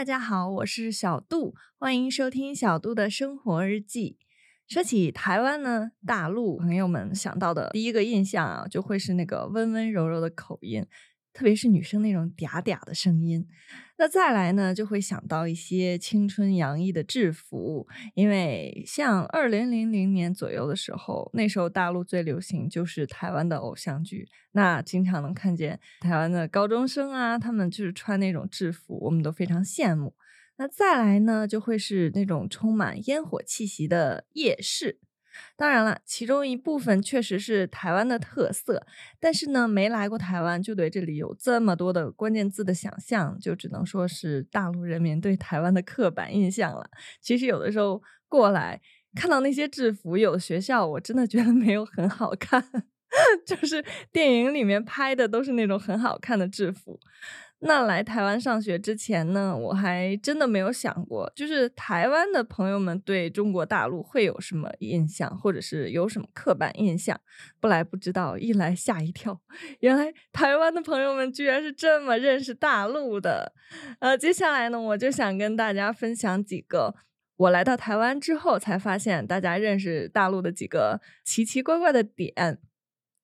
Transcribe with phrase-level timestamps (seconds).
[0.00, 4.16] 大家好，我是小杜，欢迎收听小杜的生活日记。
[4.66, 10.86] 说起台湾呢，大陆朋友们想到的第一个印象啊，就会是那个温温柔柔的口音。
[11.32, 13.46] 特别是女生那种嗲嗲的声音，
[13.98, 30.14] 那再来呢，就会想到一些青春洋溢的制服，因为像二零零零年左右的时候，那时候大陆最流行就是台湾的偶像剧，那经常能看见台湾的高中生啊，他们就是穿那种制服，我们都非常羡慕。
[30.56, 34.98] 那再来呢，就会是那种充满烟火气息的夜市。
[35.56, 38.86] 当然了，其中一部分确实是台湾的特色，
[39.18, 46.90] 但是呢，没来过台湾就对这里有这么多的关键字的想象，就只能说是大陆人民对台湾的刻板印象了。
[47.20, 48.80] 其实有的时候过来
[49.14, 52.64] 看到那些制服，有的学校我真的觉得没有很好看，
[53.46, 56.98] 就是电影里面拍的都是那种很好看的制服。
[57.62, 67.20] 那来台湾上学之前呢，我还真的没有想过，就是台湾的朋友们对中国大陆会有什么印象，或者是有什么刻板印象。
[67.60, 69.38] 不来不知道，一来吓一跳，
[69.80, 73.52] 原来台湾的朋友们居然是这么认识大陆的。
[73.98, 76.94] 呃，接下来呢，我就想跟大家分享几个
[77.36, 82.58] 我来到台湾之后才发现大家认识大陆的几个奇奇怪怪的点。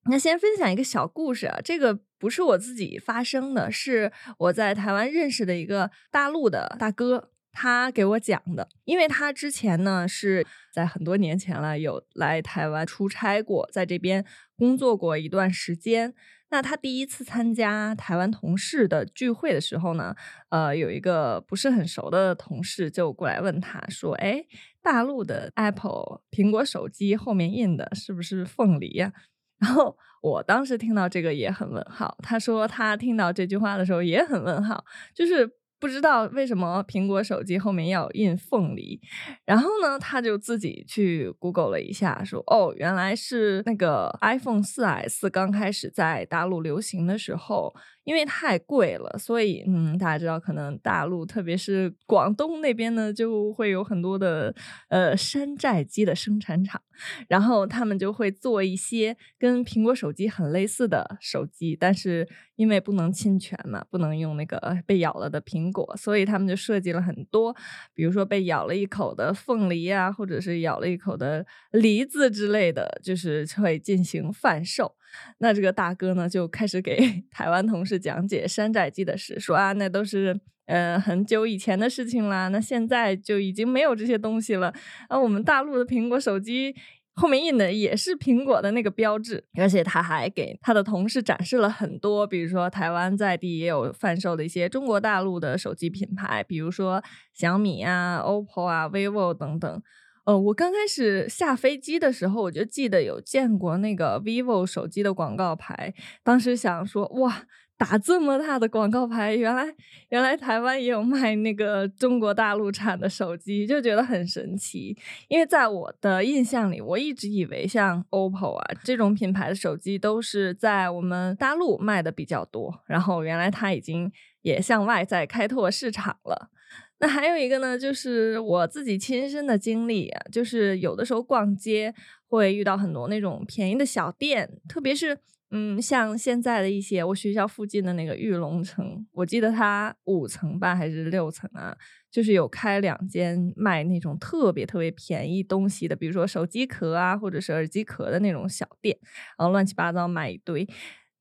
[0.08, 8.68] 那先分享一个小故事啊，这个不是我自己发生的，是我在台湾认识的一个大陆的大哥，他给我讲的。
[8.84, 14.24] 因为他之前呢是在很多年前了，有来台湾出差过，在这边
[14.56, 16.14] 工作过一段时间。
[16.48, 20.14] 那他第一次参加台湾同事的聚会的时候呢，
[20.50, 24.44] 呃，有一个不是很熟的同事就过来问他说：“哎，
[24.80, 29.12] 大陆的 Apple 苹果手机后面印的是不是凤梨呀？”
[29.58, 34.84] 然后我当时听到这个也很问号，他说他听到这句话的时候也很问号，
[35.14, 39.00] 就是不知道为什么苹果手机后面要印凤梨。
[39.45, 47.74] 然后呢，他就自己去 Google 了一下，说哦，原来是那个 iPhone 4S 刚开始在大陆流行的时候。
[48.06, 54.55] 因为太贵了，所以嗯，大家知道，可能大陆特别是广东那边呢，就会有很多的
[54.90, 56.80] 呃山寨机的生产厂，
[57.29, 67.55] 然后他们就会做一些跟苹果手机很类似的手机，但是因为不能侵权嘛，不能用那个被咬了的苹果，所以他们就设计了很多，
[67.95, 74.95] 比如说被咬了一口的凤梨啊，或者是咬了一口的梨子之类的，就是会进行贩售。
[75.39, 76.98] 那这个大哥呢，就开始给
[77.30, 84.72] 台湾同事讲解山寨机的事，说啊，那都是呃很久以前的事情啦，那现在就已经没有这些东西了。
[85.08, 86.74] 啊，我们大陆的苹果手机
[87.14, 97.02] 后面印的也是苹果的那个标志，而且他还给他的同事展示了很多，比如说台湾在地也有贩售的一些中国大陆的手机品牌，比如说
[97.33, 99.83] 小米啊、OPPO 啊、vivo 等等。
[100.27, 105.94] 呃，我刚开始下飞机的时候，我就记得有见过那个 vivo 手机的广告牌。
[106.24, 107.44] 当时想说，哇，
[107.79, 109.67] 打这么大的广告牌，原来
[110.09, 114.97] 原来台湾也有卖那个中国大陆产的手机，就觉得很神奇。
[115.29, 124.11] 因为在我的印象里，我一直以为像 OPPO 啊这种品牌的手机都是在我们大陆卖的比较多，然后原来它已经
[124.41, 126.51] 也向外在开拓市场了。
[126.98, 131.94] 那还有一个呢，就是我自己亲身的经历，就是有的时候逛街
[132.26, 135.19] 会遇到很多那种便宜的小店，特别是
[135.50, 141.76] 嗯，像现在的一些我学校附近的那个玉龙城，我记得它五层吧还是六层啊，
[142.11, 148.99] 就是有开两间卖那种特别特别便宜东西的，比如说手机壳啊，或者是耳机壳的那种小店，
[149.38, 150.69] 然后乱七八糟卖一堆。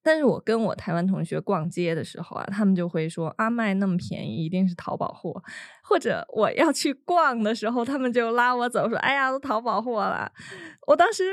[0.01, 5.41] 但是我跟我台湾同学逛街的时候啊，他们就会说啊，卖那么便宜，一定是淘宝货。
[5.83, 10.31] 或者我要去逛的时候，他们就拉我走，说哎呀，都淘宝货了。
[10.85, 11.23] 我当时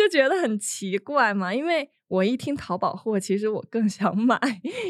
[0.00, 4.40] 就觉得很奇怪嘛，因为我一听淘宝货，其实我更想买，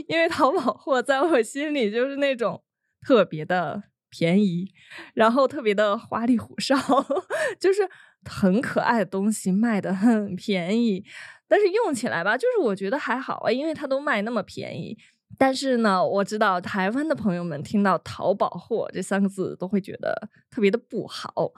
[0.07, 2.63] 因为淘宝货在我心里就是那种
[3.05, 4.73] 特别的便宜，
[5.15, 6.77] 然后特别的花里胡哨，
[7.59, 7.89] 就是
[8.25, 11.05] 很可爱的东西卖的很便宜。
[11.49, 14.97] 但是用起来吧，就是我觉得还好啊，因为它都卖那么便宜。
[15.39, 21.53] 但是呢，我知道台湾的朋友们听到“淘宝货”这三个字都会觉得特别的不好，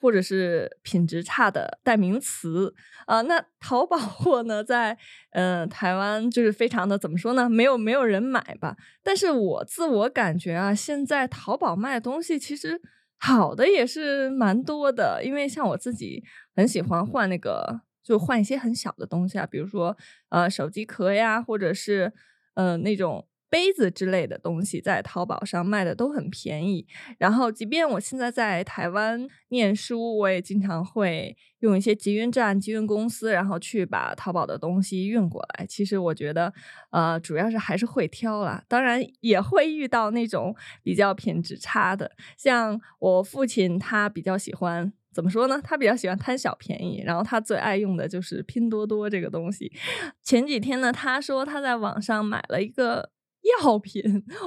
[0.00, 2.74] 或者是品质差的代名词
[3.06, 3.22] 啊。
[3.22, 4.98] 那淘宝货呢，在
[5.30, 7.48] 呃台湾就是非常的怎么说呢？
[7.48, 8.76] 没有没有人买吧。
[9.02, 12.80] 但是我自我感觉啊，现在淘宝卖的东西其实
[13.18, 16.24] 好的也是蛮多的，因为像我自己
[16.56, 17.82] 很喜欢换那个。
[18.00, 19.94] 就换一些很小的东西啊，比如说
[20.30, 22.10] 呃手机壳呀，或者是
[22.58, 26.84] 呃那种杯子之类的东西在淘宝上卖的都很便宜。
[27.18, 35.64] 然后，即便我现在在台湾念书，我也经常会用一些集运站、集运公司，然后去把淘宝的东西运过来。
[35.66, 36.52] 其实我觉得，
[36.90, 44.92] 呃，主要是还是会挑啦，当然也会遇到那种比较品质差的，像我父亲他比较喜欢。
[45.18, 45.60] 怎么说呢？
[45.64, 49.72] 他比较喜欢贪小便宜，然后他最爱用的就是拼多多这个东西。
[50.22, 53.10] 前几天呢，他说他在网上买了一个
[53.60, 54.00] 药品，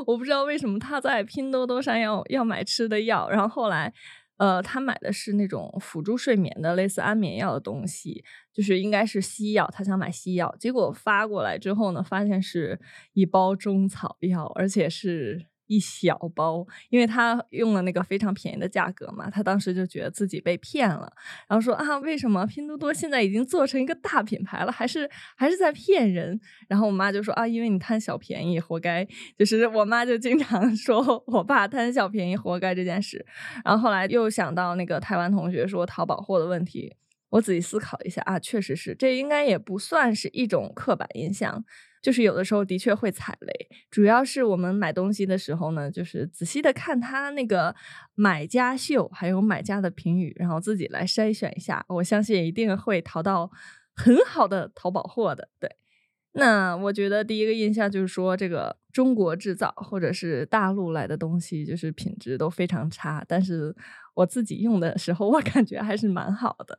[0.07, 3.29] 我不知道为什么他在拼多多上要要买吃的药。
[3.29, 3.94] 然后后来，
[4.38, 10.56] 呃，他买的是那种辅助睡眠的类似安眠药的东西，就是应该是西药，他想买西药。
[10.57, 12.79] 结果发过来之后呢，发现是
[13.12, 15.50] 一包中草药，而且是。
[15.71, 21.09] 一小包，因为他用了那个非常便宜的价格嘛，他当时就觉得自己被骗了，
[21.47, 26.38] 然后说啊，为什么拼多多现在已经做成一个大品牌了，还是还是在骗人？
[26.68, 29.07] 然后我妈就说啊，因为你贪小便宜，活该。
[29.38, 33.25] 就是我妈就经常 说我爸贪小便宜，活该这件事。
[33.63, 36.94] 然后后来又想到那个台湾同学说淘宝货的问题，
[37.29, 41.63] 我仔细思考一下啊，确实是，这应该也不算是一种刻板印象。
[42.01, 47.75] 就是有的时候的确会踩雷，主要是我们买东西的时候呢，就是仔细的看他那个
[48.15, 51.86] 买家秀，还有买家的评语，然后自己来筛选一下。
[51.88, 53.51] 我相信一定会淘到
[53.95, 55.50] 很好的淘宝货的。
[55.59, 55.69] 对，
[56.33, 58.78] 那我觉得第一个印象就是说这个。
[58.92, 63.24] 中国制造或者是大陆来的东西，就是品质都非常差。
[63.25, 63.74] 但是
[64.13, 66.78] 我自己用的时候，我感觉还是蛮好的。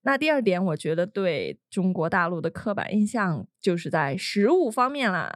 [0.00, 5.30] 那第二点，我觉得对中国大陆的刻板印象就是在食物方面啦，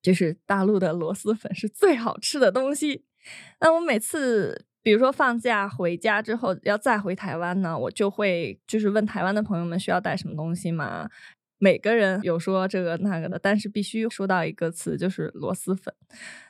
[0.00, 3.04] 就是大陆的螺蛳粉是最好吃的东西。
[3.60, 11.10] 那我每次，比如说放假回家之后要再回台湾呢，我就会就是问台湾的朋友们需要带什么东西吗？
[11.60, 15.94] 每个人有说这个那个的，但是必须说到一个词，就是螺蛳粉。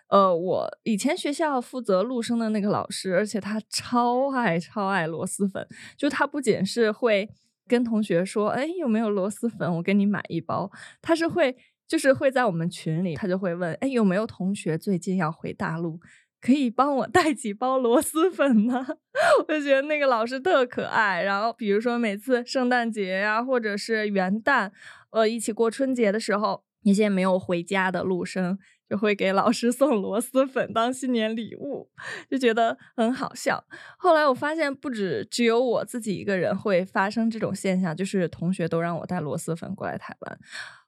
[0.08, 5.66] 呃，我以前学校负责陆生的那个老师，而且他超爱超爱螺蛳粉，
[5.96, 7.28] 就他不仅是会
[7.68, 10.70] 跟同学说，哎，有没有螺蛳粉，我给你买一包，
[11.02, 16.00] 他是会就是会在我们群里，他就会问，哎，有没有同学最近要回大陆？
[16.40, 18.86] 可以帮我带几包螺蛳粉吗？
[19.46, 21.22] 我就觉得那个老师特可爱。
[21.22, 24.70] 然后比如说每次圣诞节呀，或者是元旦，
[25.10, 28.58] 呃，一起过春节的时候，那些没有回家的陆生
[28.88, 31.90] 就会给老师送螺蛳粉当新年礼物，
[32.30, 33.64] 就觉得很好笑。
[33.98, 40.38] 后来我发现，不止只有我自己一个人会发生这种现象，就是同学都让我带螺蛳粉过来台湾。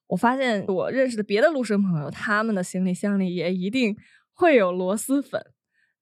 [0.06, 3.96] 我发现我认识的别的陆生朋友，他们的行李箱里也一定。
[4.34, 5.44] 会有螺蛳粉，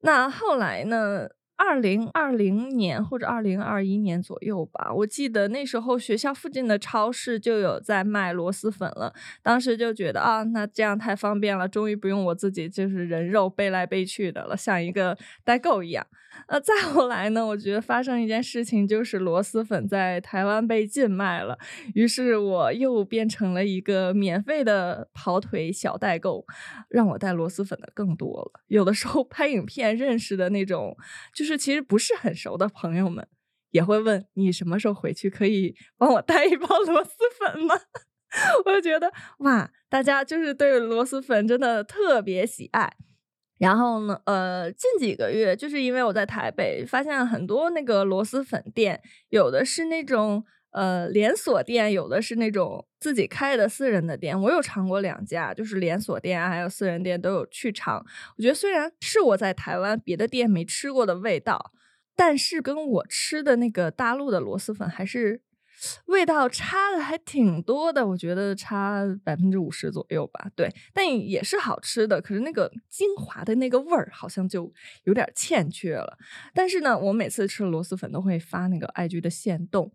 [0.02, 1.28] 那后来呢？
[1.62, 9.12] 二零二零年或者二零二一年左右吧，我记得那时候学校附近的超市就有在卖螺蛳粉了。
[9.42, 16.06] 当时就觉得啊，那这样太方便了，终于不用我自己就是人肉背来背去的了，像一个代购一样。
[16.46, 21.58] 呃，再后来呢，我觉得发生一件事情，就是螺蛳粉在台湾被禁卖了，
[21.92, 26.46] 于是我又变成了一个免费的跑腿小代购，
[26.88, 28.60] 让我带螺蛳粉的更多了。
[28.68, 30.96] 有的时候拍影片认识的那种，
[31.34, 33.26] 就是是其实不是很熟的朋友们，
[33.70, 37.74] 也会问你什么时候回去，可以帮我带一包螺蛳粉吗？
[38.64, 42.96] 我就觉得哇，大家就是对螺蛳粉真的特别喜爱。
[43.58, 54.40] 然后呢，呃，近几个月，就是因为我在台北，发现很多那个螺蛳粉店，有的是那种呃连锁店，有的是那种自己开的私人的店。
[54.40, 58.04] 我有尝过两家，就是连锁店还有私人店都有去尝。
[58.36, 61.72] 我觉得虽然是我在台湾别的店没吃过的味道，
[62.16, 65.42] 但是跟我吃的那个大陆的螺蛳粉还是。
[66.04, 70.46] 味道差的还挺多的，我觉得差百分之五十左右吧。
[70.54, 72.20] 对，但也是好吃的。
[72.20, 74.70] 可是那个精华的那个味儿好像就
[75.04, 76.18] 有点欠缺了。
[76.52, 79.90] 但是呢，我每次吃螺蛳粉都会发那个爱居的现动。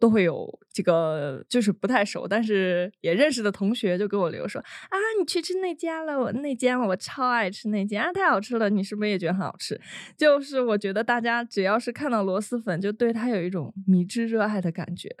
[0.00, 9.78] 都会有这个，就是不太熟，但是也认识的同学就给我留说啊，你去吃那家了，我那间了，我超爱吃那间啊，太好吃了，你是不是也觉得很好吃？
[10.16, 15.14] 就是我觉得大家只要是看到螺蛳粉，就对它有一种迷之热爱的感觉。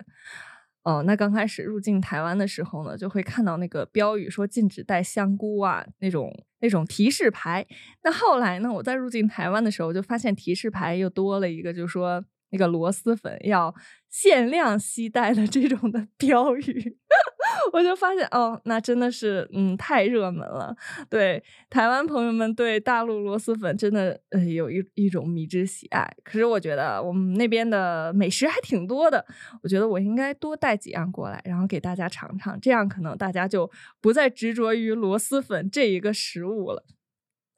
[0.82, 7.66] 哦，那刚开始入境台湾的时候呢，就会看到那个标语说禁止带香菇啊，那种那种提示牌。
[8.02, 12.24] 那后来呢，我在入境台湾的时候就发现提示牌又多了一个，就是说。
[12.50, 13.74] 那个螺蛳粉要
[14.08, 16.98] 限量携带的这种的标语，
[17.72, 20.76] 我就发现哦，那真的是嗯太热门了。
[21.08, 26.12] 对台湾朋友们对大陆螺蛳粉真的呃有一一种迷之喜爱。
[26.24, 29.24] 可是我觉得我们那边的美食还挺多的，
[29.62, 36.84] 我觉得我应该多带几样过来，然后给大家尝尝，这样可能大家就不再执着于螺蛳粉这一个食物了。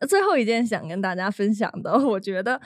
[0.06, 2.60] 最后一件想跟大家分享的，我觉得。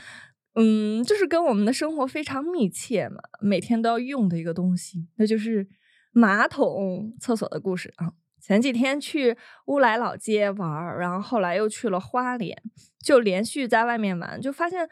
[0.59, 5.69] 嗯，就是跟我们的生活非常密切嘛，每天都要用的一个东西，那就是
[6.13, 8.13] 马桶、厕所的故事啊。
[8.41, 9.37] 前几天去
[9.67, 12.57] 乌来老街玩，然后后来又去了花莲，
[13.05, 14.89] 就连续在外面玩，就发现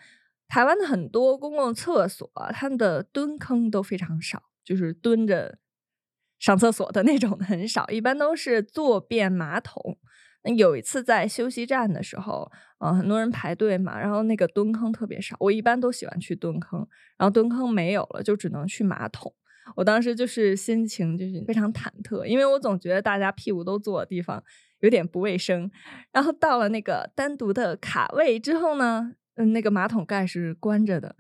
[0.48, 5.58] 台湾的很多公共厕所，它的蹲坑都非常少，就是蹲着
[6.38, 9.98] 上厕所的那种 很少，一般都是坐便马桶。
[10.56, 15.36] 有一次在休息站的时候，嗯，很多人排队嘛，然后那个蹲坑特别少。
[15.40, 16.86] 我一般都喜欢去蹲坑，
[17.16, 19.32] 然后蹲坑没有了，就只能去马桶。
[19.76, 24.42] 我当时就是心情就是非常忐忑，因为我总觉得大家屁股都坐的地方
[24.80, 25.70] 有点不卫生。
[26.12, 31.16] 然后到了那个单独的卡位之后呢，嗯，那个马桶盖是关着的。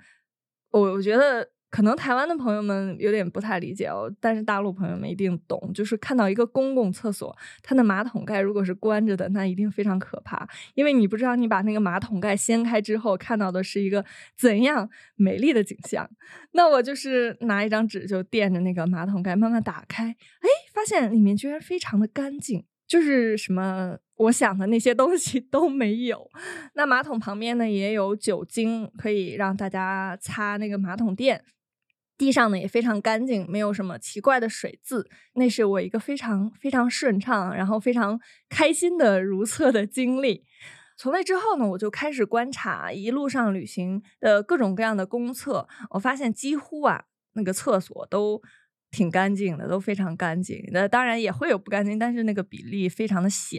[0.70, 1.50] 我我觉得。
[1.74, 5.72] 可能台湾的朋友们有点不太理解哦，但是大陆朋友们一定懂。
[5.74, 14.04] 就是看到一个公共厕所，它的马桶盖如果是关着的，那一定非常可怕，因为你不知道你把那个马桶盖掀开之后，看到的是一个
[14.38, 16.08] 怎样美丽的景象。
[16.52, 26.30] 那我就是拿一张纸就垫着那个马桶盖，慢慢打开，哎，发现里面居然非常的干净，就是什么我想的那些东西 都没有。
[26.74, 31.42] 那马桶旁边呢也有酒精，可以让大家擦那个马桶垫。
[32.16, 40.44] 地上呢也非常干净，没有什么奇怪的水渍，那是我一个非常非常顺畅，然后非常开心的如厕的经历。
[40.96, 48.40] 从那之后呢，我就开始观察一路上旅行的各种各样的公厕，我发现几乎啊那个厕所都
[48.94, 50.62] 挺干净的，都非常干净。
[50.70, 53.58] 那当然也会有不干净，但是那个比例非常的小。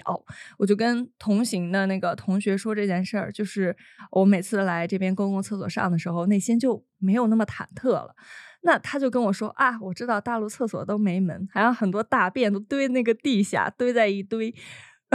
[0.58, 3.76] 我就跟同行的那个同学说这件事儿，就是
[4.12, 8.16] 我每次来这边公共厕所上的时候，内心就没有那么忐忑了。
[8.62, 14.56] 那他就跟我说啊，我知道大陆厕所都没门，还有很多大便都堆那个地下，堆在一堆。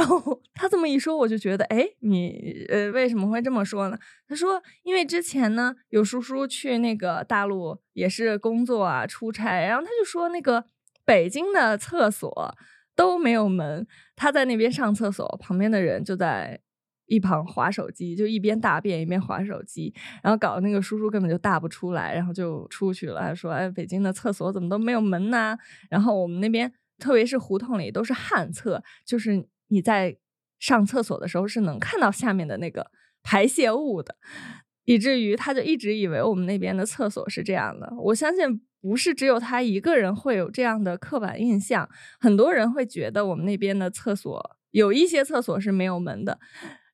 [0.00, 3.98] 然后他这么一说，我就觉得，哎，你呃为什么会这么说呢？
[4.26, 10.64] 他说，因为之前呢有叔叔去那个大陆也是工作啊出差，然后他就说那个
[11.04, 12.56] 北京的厕所
[12.96, 16.60] 都没有门，他在那边上厕所，旁边的人就在。
[17.10, 19.92] 一旁划手机，就一边大便一边划手机，
[20.22, 23.34] 然后搞那个叔叔根本就大不出来，然后就出去了。
[23.34, 25.58] 说：“哎，北京的厕所怎么都没有门呢？”
[25.90, 30.18] 然后我们那边，特别是胡同里都是旱厕，就是你在
[30.58, 32.90] 上厕所的时候是能看到下面的那个
[33.22, 34.14] 排泄物的，
[34.84, 37.90] 以至于他就一直以为我们那边的厕所是这样的。
[37.98, 46.38] 我相信不是只有他一个人会有这样的刻板印象，很多人会觉得我们那边的厕所有一些厕所是没有门的。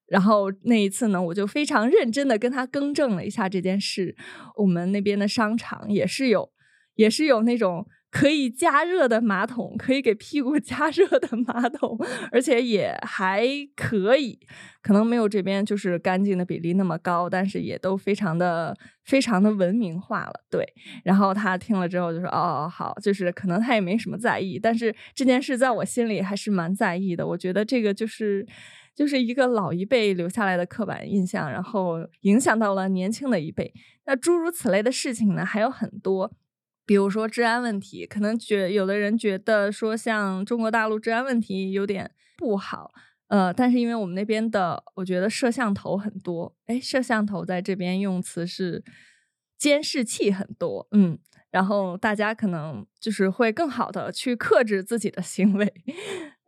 [0.07, 4.15] 然后那一次呢，我就非常认真的跟他更正了一下这件事。
[4.55, 6.53] 我们那边的商场也是有，
[6.95, 7.85] 也是有那种
[8.17, 11.99] 可以加热的马桶，可以给屁股 加热的马桶，
[12.33, 13.47] 而且也还
[13.77, 14.39] 可以，
[14.81, 20.33] 可能没有这边就是干净的比例那么高，但是也都非常的非常的文明化了。
[20.51, 20.67] 对，
[21.05, 27.27] 然后他听了之后就说：“哦，好，就是可能他也没什么在意，但是这件事在我心里还是蛮在意的。
[27.27, 28.47] 我觉得这个就是。”
[28.97, 33.71] 就是一个老一辈留下来的刻板印象，然后影响到了年轻的一辈。
[34.07, 36.33] 那诸如此类的事情呢，还有很多，
[36.87, 42.95] 比如说治安问题，可能觉有的人觉得说像中国大陆治安问题有点不好，
[43.27, 48.85] 呃，但是因为我们那边的，我觉得摄像头很多，哎，摄像头在这边用词是
[49.59, 51.19] 监视器很多，嗯。
[51.53, 55.73] 然后大家可能就是会更好的去克制自己的行为。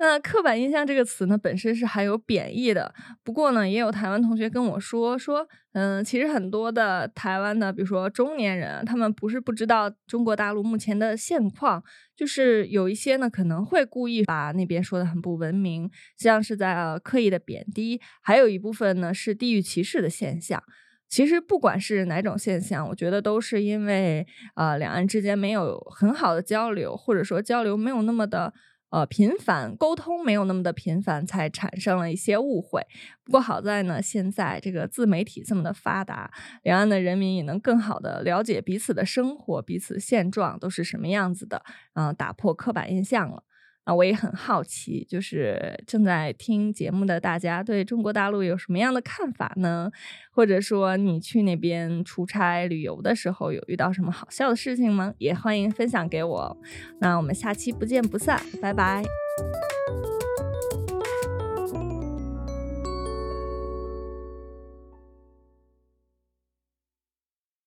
[0.01, 2.95] 那刻板印象这个词呢，本身是含有贬义的。
[3.25, 11.83] 不过呢，也有台湾同学跟我说说，嗯，其实很多的台湾的，比如说中年人，他们不是不知道中国大陆目前的现况，
[12.17, 20.63] 就是有一些呢可能会故意把那边说的很不文明，像是在呃刻意的贬低，还有一部分呢是地域歧视的现象。
[21.09, 28.53] 其实不管是哪种现象，我觉得都是因为呃两岸之间没有很好的交流，或者说交流没有那么的
[28.91, 32.83] 呃频繁，沟通没有那么的频繁，才产生了一些误会。
[33.25, 36.31] 不过好在呢，现在这个自媒体这么的发达，
[36.63, 41.63] 两岸的人民也能更好的了解彼此的生活、彼此现状都是什么样子的，
[41.95, 43.43] 嗯，打破刻板印象了。
[43.89, 49.91] 啊，我也很好奇，就是正在听节目的大家对中国大陆有什么样的看法呢？
[50.31, 55.15] 或者说你去那边出差旅游的时候有遇到什么好笑的事情吗？
[55.17, 56.57] 也欢迎分享给我。
[57.01, 59.03] 那我们下期不见不散，拜拜。